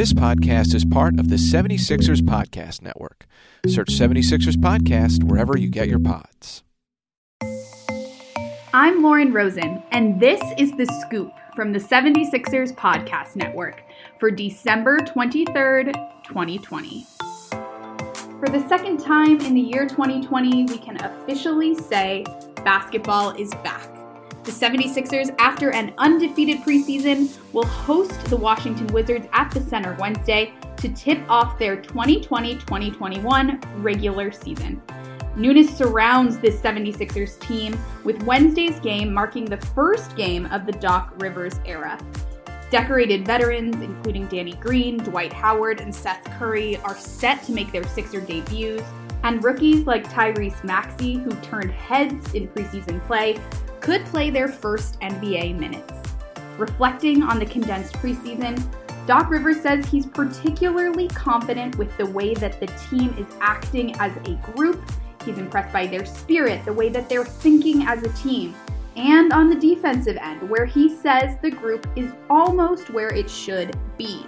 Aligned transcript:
This 0.00 0.14
podcast 0.14 0.74
is 0.74 0.86
part 0.86 1.20
of 1.20 1.28
the 1.28 1.36
76ers 1.36 2.22
Podcast 2.22 2.80
Network. 2.80 3.26
Search 3.66 3.88
76ers 3.88 4.56
Podcast 4.56 5.22
wherever 5.24 5.58
you 5.58 5.68
get 5.68 5.88
your 5.88 5.98
pods. 5.98 6.62
I'm 8.72 9.02
Lauren 9.02 9.30
Rosen, 9.30 9.82
and 9.90 10.18
this 10.18 10.40
is 10.56 10.72
The 10.72 10.86
Scoop 10.86 11.34
from 11.54 11.74
the 11.74 11.78
76ers 11.78 12.74
Podcast 12.74 13.36
Network 13.36 13.82
for 14.18 14.30
December 14.30 15.00
23rd, 15.00 15.92
2020. 16.24 17.06
For 17.50 18.48
the 18.48 18.66
second 18.70 19.00
time 19.00 19.38
in 19.42 19.52
the 19.52 19.60
year 19.60 19.86
2020, 19.86 20.64
we 20.64 20.78
can 20.78 20.96
officially 21.04 21.74
say 21.74 22.24
basketball 22.64 23.32
is 23.32 23.50
back. 23.56 23.99
The 24.42 24.52
76ers, 24.52 25.34
after 25.38 25.70
an 25.72 25.92
undefeated 25.98 26.62
preseason, 26.62 27.36
will 27.52 27.66
host 27.66 28.24
the 28.24 28.36
Washington 28.36 28.86
Wizards 28.86 29.26
at 29.34 29.50
the 29.50 29.60
Center 29.60 29.94
Wednesday 30.00 30.54
to 30.78 30.88
tip 30.94 31.20
off 31.28 31.58
their 31.58 31.76
2020 31.76 32.54
2021 32.54 33.60
regular 33.76 34.32
season. 34.32 34.80
Newness 35.36 35.76
surrounds 35.76 36.38
this 36.38 36.56
76ers 36.56 37.38
team, 37.40 37.78
with 38.02 38.22
Wednesday's 38.22 38.80
game 38.80 39.12
marking 39.12 39.44
the 39.44 39.58
first 39.58 40.16
game 40.16 40.46
of 40.46 40.64
the 40.64 40.72
Doc 40.72 41.12
Rivers 41.18 41.60
era. 41.66 41.98
Decorated 42.70 43.26
veterans, 43.26 43.76
including 43.76 44.26
Danny 44.28 44.54
Green, 44.54 44.96
Dwight 44.96 45.34
Howard, 45.34 45.80
and 45.80 45.94
Seth 45.94 46.24
Curry, 46.38 46.78
are 46.78 46.96
set 46.96 47.42
to 47.44 47.52
make 47.52 47.72
their 47.72 47.86
Sixer 47.88 48.22
debuts, 48.22 48.82
and 49.22 49.44
rookies 49.44 49.86
like 49.86 50.10
Tyrese 50.10 50.64
Maxey, 50.64 51.14
who 51.14 51.30
turned 51.42 51.72
heads 51.72 52.32
in 52.34 52.48
preseason 52.48 53.04
play, 53.06 53.38
could 53.80 54.04
play 54.06 54.30
their 54.30 54.48
first 54.48 54.98
NBA 55.00 55.58
minutes. 55.58 55.92
Reflecting 56.58 57.22
on 57.22 57.38
the 57.38 57.46
condensed 57.46 57.94
preseason, 57.94 58.62
Doc 59.06 59.30
Rivers 59.30 59.60
says 59.60 59.86
he's 59.86 60.06
particularly 60.06 61.08
confident 61.08 61.76
with 61.78 61.96
the 61.96 62.06
way 62.06 62.34
that 62.34 62.60
the 62.60 62.66
team 62.88 63.14
is 63.18 63.26
acting 63.40 63.96
as 63.96 64.14
a 64.28 64.34
group. 64.52 64.82
He's 65.24 65.38
impressed 65.38 65.72
by 65.72 65.86
their 65.86 66.04
spirit, 66.04 66.64
the 66.64 66.72
way 66.72 66.88
that 66.90 67.08
they're 67.08 67.24
thinking 67.24 67.82
as 67.86 68.02
a 68.02 68.12
team, 68.12 68.54
and 68.96 69.32
on 69.32 69.48
the 69.48 69.56
defensive 69.56 70.16
end, 70.16 70.48
where 70.48 70.66
he 70.66 70.94
says 70.94 71.36
the 71.42 71.50
group 71.50 71.86
is 71.96 72.12
almost 72.28 72.90
where 72.90 73.12
it 73.12 73.30
should 73.30 73.76
be. 73.96 74.26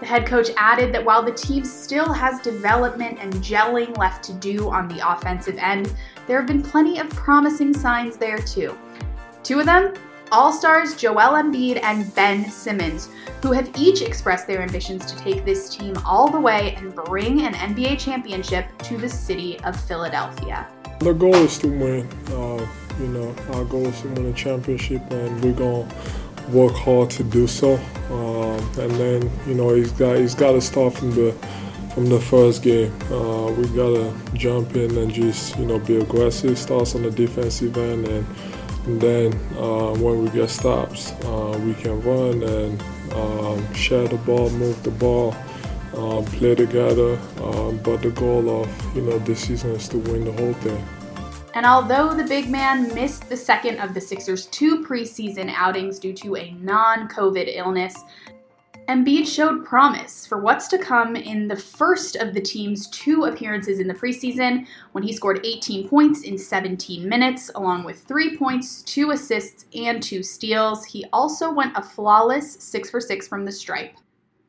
The 0.00 0.06
head 0.06 0.26
coach 0.26 0.50
added 0.56 0.92
that 0.92 1.04
while 1.04 1.22
the 1.22 1.32
team 1.32 1.64
still 1.64 2.12
has 2.12 2.40
development 2.40 3.18
and 3.20 3.32
gelling 3.34 3.96
left 3.96 4.24
to 4.24 4.32
do 4.34 4.68
on 4.68 4.88
the 4.88 5.08
offensive 5.08 5.56
end, 5.58 5.94
there 6.26 6.38
have 6.38 6.46
been 6.46 6.62
plenty 6.62 6.98
of 6.98 7.08
promising 7.10 7.72
signs 7.72 8.16
there 8.16 8.38
too. 8.38 8.76
Two 9.42 9.60
of 9.60 9.66
them, 9.66 9.94
All 10.32 10.52
Stars 10.52 10.96
Joel 10.96 11.40
Embiid 11.40 11.82
and 11.82 12.12
Ben 12.14 12.48
Simmons, 12.50 13.08
who 13.42 13.52
have 13.52 13.70
each 13.76 14.02
expressed 14.02 14.46
their 14.46 14.62
ambitions 14.62 15.04
to 15.12 15.18
take 15.18 15.44
this 15.44 15.68
team 15.68 15.94
all 16.04 16.28
the 16.28 16.40
way 16.40 16.74
and 16.76 16.94
bring 16.94 17.42
an 17.42 17.54
NBA 17.54 17.98
championship 17.98 18.66
to 18.84 18.96
the 18.96 19.08
city 19.08 19.60
of 19.60 19.78
Philadelphia. 19.78 20.66
The 21.00 21.12
goal 21.12 21.34
is 21.34 21.58
to 21.58 21.68
win. 21.68 22.08
Uh, 22.28 22.66
you 22.98 23.08
know, 23.08 23.34
our 23.52 23.64
goal 23.64 23.86
is 23.86 24.00
to 24.02 24.08
win 24.08 24.26
a 24.26 24.32
championship, 24.32 25.02
and 25.10 25.44
we're 25.44 25.52
going 25.52 25.88
to 25.88 25.94
work 26.48 26.72
hard 26.72 27.10
to 27.10 27.24
do 27.24 27.46
so. 27.46 27.78
Um, 28.54 28.80
and 28.80 28.90
then, 28.92 29.30
you 29.46 29.54
know, 29.54 29.74
he's 29.74 29.92
got 29.92 30.16
he's 30.16 30.34
got 30.34 30.52
to 30.52 30.60
start 30.60 30.94
from 30.94 31.10
the 31.10 31.34
from 31.94 32.06
the 32.06 32.20
first 32.20 32.62
game. 32.62 32.92
Uh, 33.10 33.50
we 33.52 33.66
gotta 33.68 34.12
jump 34.34 34.74
in 34.74 34.96
and 34.98 35.12
just 35.12 35.56
you 35.58 35.64
know 35.64 35.78
be 35.78 35.96
aggressive. 35.96 36.58
Starts 36.58 36.94
on 36.94 37.02
the 37.02 37.10
defensive 37.10 37.76
end, 37.78 38.06
and, 38.06 38.26
and 38.86 39.00
then 39.00 39.32
uh, 39.56 39.94
when 39.94 40.24
we 40.24 40.30
get 40.30 40.50
stops, 40.50 41.12
uh, 41.24 41.60
we 41.64 41.74
can 41.74 42.00
run 42.02 42.42
and 42.42 42.82
um, 43.12 43.74
share 43.74 44.08
the 44.08 44.16
ball, 44.18 44.50
move 44.50 44.82
the 44.82 44.90
ball, 44.90 45.34
um, 45.96 46.24
play 46.24 46.54
together. 46.54 47.18
Um, 47.40 47.78
but 47.78 48.02
the 48.02 48.10
goal 48.10 48.62
of 48.62 48.96
you 48.96 49.02
know 49.02 49.18
this 49.20 49.40
season 49.40 49.70
is 49.70 49.88
to 49.90 49.98
win 49.98 50.24
the 50.24 50.32
whole 50.32 50.54
thing. 50.54 50.84
And 51.54 51.64
although 51.64 52.12
the 52.12 52.24
big 52.24 52.50
man 52.50 52.92
missed 52.96 53.28
the 53.28 53.36
second 53.36 53.78
of 53.78 53.94
the 53.94 54.00
Sixers' 54.00 54.46
two 54.46 54.82
preseason 54.82 55.52
outings 55.54 56.00
due 56.00 56.12
to 56.14 56.34
a 56.34 56.50
non 56.60 57.08
COVID 57.08 57.54
illness, 57.54 57.94
Embiid 58.88 59.26
showed 59.26 59.64
promise 59.64 60.26
for 60.26 60.38
what's 60.38 60.68
to 60.68 60.76
come 60.76 61.16
in 61.16 61.48
the 61.48 61.56
first 61.56 62.16
of 62.16 62.34
the 62.34 62.40
team's 62.40 62.88
two 62.88 63.24
appearances 63.24 63.80
in 63.80 63.88
the 63.88 63.94
preseason 63.94 64.66
when 64.92 65.02
he 65.02 65.12
scored 65.12 65.40
18 65.42 65.88
points 65.88 66.22
in 66.22 66.36
17 66.36 67.08
minutes, 67.08 67.50
along 67.54 67.84
with 67.84 68.00
three 68.00 68.36
points, 68.36 68.82
two 68.82 69.12
assists, 69.12 69.64
and 69.74 70.02
two 70.02 70.22
steals. 70.22 70.84
He 70.84 71.06
also 71.14 71.50
went 71.50 71.76
a 71.76 71.82
flawless 71.82 72.62
6 72.62 72.90
for 72.90 73.00
6 73.00 73.26
from 73.26 73.46
the 73.46 73.52
stripe. 73.52 73.96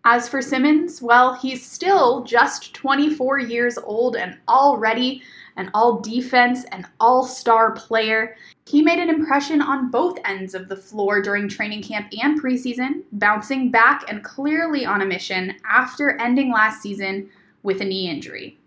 As 0.04 0.28
for 0.28 0.42
Simmons, 0.42 1.02
well, 1.02 1.34
he's 1.36 1.66
still 1.66 2.24
just 2.24 2.74
24 2.74 3.40
years 3.40 3.78
old 3.78 4.18
and 4.18 4.38
already 4.50 5.24
an 5.58 5.72
all 5.74 6.00
defense 6.00 6.66
and 6.72 6.86
all 7.00 7.26
star 7.26 7.72
player. 7.72 8.36
He 8.66 8.82
made 8.82 9.00
an 9.00 9.10
impression 9.10 9.62
on 9.62 9.92
both 9.92 10.18
ends 10.26 10.54
of 10.54 10.68
the 10.68 10.76
floor 10.76 11.22
during 11.22 11.48
training 11.48 11.84
camp 11.84 12.12
and 12.22 12.42
preseason, 12.42 13.04
bouncing 13.14 13.72
back 13.72 14.10
and 14.10 14.24
clearly 14.24 14.86
on 14.86 15.02
a 15.02 15.06
mission 15.06 15.56
after 15.70 16.20
ending 16.20 16.52
last 16.52 16.82
season 16.82 17.30
with 17.64 17.82
a 17.82 17.86
knee 17.86 18.10
injury. 18.10 18.58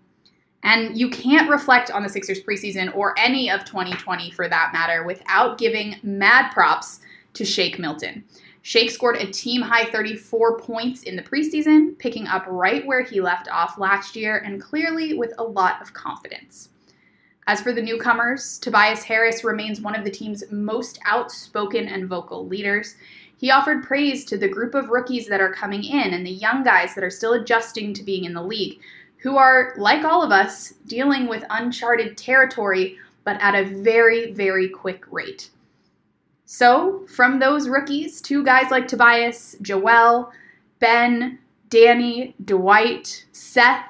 And 0.62 0.98
you 0.98 1.08
can't 1.08 1.50
reflect 1.50 1.90
on 1.90 2.02
the 2.02 2.08
Sixers 2.08 2.42
preseason 2.42 2.94
or 2.96 3.14
any 3.18 3.50
of 3.50 3.64
2020 3.64 4.32
for 4.32 4.48
that 4.48 4.72
matter 4.72 5.04
without 5.04 5.56
giving 5.56 5.96
mad 6.02 6.50
props 6.52 7.00
to 7.34 7.44
Shake 7.44 7.78
Milton. 7.78 8.24
Shake 8.62 8.90
scored 8.90 9.16
a 9.16 9.30
team 9.30 9.62
high 9.62 9.84
34 9.86 10.58
points 10.58 11.04
in 11.04 11.16
the 11.16 11.22
preseason, 11.22 11.96
picking 11.98 12.26
up 12.26 12.44
right 12.48 12.84
where 12.84 13.02
he 13.02 13.20
left 13.20 13.48
off 13.48 13.78
last 13.78 14.16
year 14.16 14.38
and 14.38 14.60
clearly 14.60 15.14
with 15.14 15.32
a 15.38 15.44
lot 15.44 15.80
of 15.80 15.94
confidence. 15.94 16.70
As 17.48 17.62
for 17.62 17.72
the 17.72 17.80
newcomers, 17.80 18.58
Tobias 18.58 19.02
Harris 19.02 19.42
remains 19.42 19.80
one 19.80 19.94
of 19.94 20.04
the 20.04 20.10
team's 20.10 20.44
most 20.52 20.98
outspoken 21.06 21.88
and 21.88 22.06
vocal 22.06 22.46
leaders. 22.46 22.96
He 23.38 23.50
offered 23.50 23.84
praise 23.84 24.26
to 24.26 24.36
the 24.36 24.50
group 24.50 24.74
of 24.74 24.90
rookies 24.90 25.26
that 25.28 25.40
are 25.40 25.54
coming 25.54 25.82
in 25.82 26.12
and 26.12 26.26
the 26.26 26.30
young 26.30 26.62
guys 26.62 26.94
that 26.94 27.02
are 27.02 27.08
still 27.08 27.32
adjusting 27.32 27.94
to 27.94 28.02
being 28.02 28.26
in 28.26 28.34
the 28.34 28.42
league, 28.42 28.80
who 29.16 29.38
are, 29.38 29.72
like 29.78 30.04
all 30.04 30.22
of 30.22 30.30
us, 30.30 30.74
dealing 30.88 31.26
with 31.26 31.42
uncharted 31.48 32.18
territory, 32.18 32.98
but 33.24 33.40
at 33.40 33.54
a 33.54 33.64
very, 33.82 34.30
very 34.32 34.68
quick 34.68 35.06
rate. 35.10 35.48
So, 36.44 37.06
from 37.08 37.38
those 37.38 37.66
rookies, 37.66 38.20
two 38.20 38.44
guys 38.44 38.70
like 38.70 38.86
Tobias, 38.86 39.56
Joel, 39.62 40.32
Ben, 40.80 41.38
Danny, 41.70 42.34
Dwight, 42.44 43.24
Seth, 43.32 43.86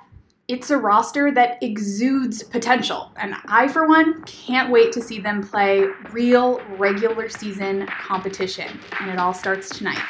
it's 0.48 0.70
a 0.70 0.76
roster 0.78 1.30
that 1.30 1.62
exudes 1.62 2.42
potential. 2.42 3.12
And 3.16 3.34
I, 3.48 3.68
for 3.68 3.86
one, 3.86 4.22
can't 4.22 4.70
wait 4.70 4.92
to 4.92 5.02
see 5.02 5.20
them 5.20 5.46
play 5.46 5.84
real 6.10 6.62
regular 6.78 7.28
season 7.28 7.86
competition. 7.86 8.80
And 8.98 9.10
it 9.10 9.18
all 9.18 9.34
starts 9.34 9.68
tonight. 9.68 10.02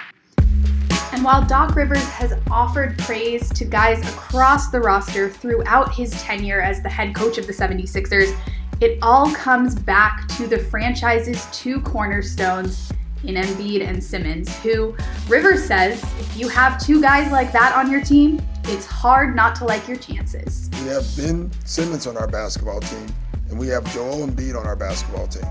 And 1.11 1.25
while 1.25 1.45
Doc 1.45 1.75
Rivers 1.75 2.09
has 2.11 2.35
offered 2.53 2.97
praise 2.99 3.49
to 3.51 3.65
guys 3.65 3.99
across 4.09 4.71
the 4.71 4.79
roster 4.79 5.29
throughout 5.29 5.93
his 5.93 6.13
tenure 6.23 6.61
as 6.61 6.85
the 6.85 6.89
head 6.89 7.17
coach 7.17 7.37
of 7.39 7.49
the 7.49 7.53
76ers, 7.53 8.33
it 8.81 9.01
all 9.03 9.35
comes 9.35 9.75
back 9.75 10.29
to 10.37 10.47
the 10.47 10.59
franchise's 10.59 11.49
two 11.51 11.81
cornerstones 11.81 12.93
in 13.25 13.35
Embiid 13.35 13.85
and 13.85 14.03
Simmons, 14.03 14.57
who 14.59 14.97
Rivers 15.27 15.65
says 15.65 16.01
if 16.21 16.37
you 16.37 16.49
have 16.49 16.81
two 16.81 17.03
guys 17.03 17.33
like 17.33 17.51
that 17.51 17.75
on 17.75 17.91
your 17.91 18.05
team, 18.05 18.41
it's 18.69 18.85
hard 18.85 19.35
not 19.35 19.55
to 19.57 19.65
like 19.65 19.89
your 19.89 19.97
chances. 19.97 20.69
We 20.83 20.89
have 20.89 21.07
Ben 21.17 21.51
Simmons 21.65 22.07
on 22.07 22.17
our 22.17 22.29
basketball 22.29 22.81
team, 22.81 23.07
and 23.49 23.59
we 23.59 23.69
have 23.69 23.85
Joel 23.95 24.27
Embiid 24.27 24.59
on 24.59 24.67
our 24.67 24.77
basketball 24.77 25.27
team. 25.27 25.45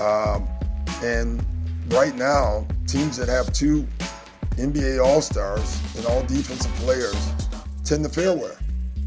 Um, 0.00 0.48
and 1.04 1.44
right 1.88 2.14
now, 2.16 2.66
teams 2.86 3.18
that 3.18 3.28
have 3.28 3.52
two 3.52 3.86
NBA 4.52 5.04
All 5.04 5.20
Stars 5.20 5.80
and 5.96 6.06
all 6.06 6.22
defensive 6.22 6.72
players 6.76 7.32
tend 7.84 8.04
to 8.04 8.10
fare 8.10 8.34
well. 8.34 8.56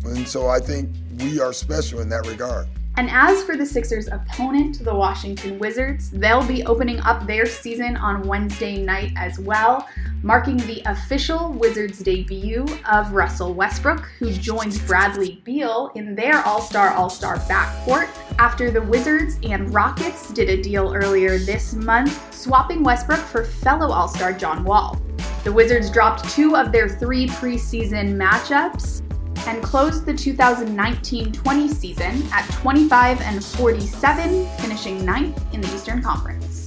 And 0.06 0.28
so 0.28 0.48
I 0.48 0.60
think 0.60 0.90
we 1.20 1.40
are 1.40 1.52
special 1.52 2.02
in 2.02 2.10
that 2.10 2.28
regard. 2.28 2.68
And 3.00 3.10
as 3.12 3.46
for 3.46 3.56
the 3.56 3.66
Sixers' 3.66 4.10
opponent, 4.10 4.84
the 4.84 4.94
Washington 4.94 5.58
Wizards, 5.58 6.12
they'll 6.12 6.46
be 6.46 6.66
opening 6.66 7.00
up 7.00 7.26
their 7.26 7.46
season 7.46 7.96
on 7.96 8.28
Wednesday 8.28 8.76
night 8.76 9.14
as 9.16 9.40
well, 9.40 9.88
marking 10.22 10.58
the 10.58 10.82
official 10.86 11.54
Wizards 11.54 12.00
debut 12.00 12.66
of 12.92 13.14
Russell 13.14 13.54
Westbrook, 13.54 14.02
who 14.20 14.34
joins 14.34 14.80
Bradley 14.80 15.42
Beal 15.46 15.94
in 15.96 16.14
their 16.14 16.46
All 16.46 16.60
Star 16.60 16.90
All 16.90 17.10
Star 17.10 17.38
backcourt 17.38 18.10
after 18.38 18.70
the 18.70 18.82
Wizards 18.82 19.40
and 19.44 19.74
Rockets 19.74 20.34
did 20.34 20.50
a 20.50 20.62
deal 20.62 20.94
earlier 20.94 21.38
this 21.38 21.74
month, 21.74 22.36
swapping 22.36 22.84
Westbrook 22.84 23.22
for 23.22 23.46
fellow 23.46 23.94
All 23.94 24.10
Star 24.10 24.34
John 24.34 24.66
Wall. 24.66 25.02
The 25.46 25.54
Wizards 25.54 25.90
dropped 25.90 26.30
two 26.32 26.58
of 26.58 26.74
their 26.74 26.90
three 26.90 27.28
preseason 27.28 28.18
matchups 28.18 29.04
and 29.48 29.64
closed 29.64 30.06
the 30.06 30.14
2019-20 30.14 31.70
season 31.70 32.24
at 32.32 32.50
25 32.52 33.22
and 33.22 33.44
47, 33.44 34.48
finishing 34.58 35.06
ninth 35.06 35.42
in 35.54 35.62
the 35.62 35.74
Eastern 35.74 36.02
Conference. 36.02 36.66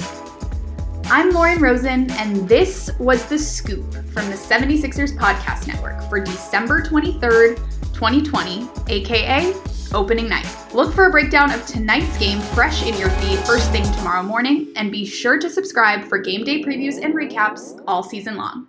I'm 1.06 1.30
Lauren 1.30 1.60
Rosen, 1.60 2.10
and 2.12 2.48
this 2.48 2.90
was 2.98 3.24
The 3.26 3.38
Scoop 3.38 3.92
from 3.92 4.30
the 4.30 4.36
76ers 4.36 5.16
Podcast 5.16 5.66
Network 5.66 6.02
for 6.08 6.20
December 6.20 6.82
23rd, 6.82 7.56
2020, 7.92 8.68
aka 8.88 9.54
opening 9.94 10.28
night. 10.28 10.46
Look 10.72 10.94
for 10.94 11.06
a 11.06 11.10
breakdown 11.10 11.50
of 11.50 11.66
tonight's 11.66 12.16
game 12.18 12.40
fresh 12.40 12.86
in 12.86 12.96
your 12.96 13.10
feed 13.10 13.38
first 13.40 13.70
thing 13.70 13.84
tomorrow 13.96 14.22
morning, 14.22 14.72
and 14.76 14.90
be 14.90 15.04
sure 15.04 15.38
to 15.38 15.50
subscribe 15.50 16.04
for 16.04 16.18
game 16.18 16.44
day 16.44 16.62
previews 16.62 17.02
and 17.02 17.14
recaps 17.14 17.82
all 17.86 18.02
season 18.02 18.36
long. 18.36 18.68